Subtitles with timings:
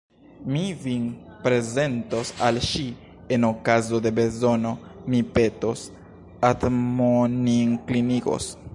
[0.53, 1.03] Mi vin
[1.43, 2.81] prezentos al ŝi,
[3.37, 4.73] en okazo de bezono
[5.15, 5.87] mi petos,
[6.53, 8.53] admoninklinigos.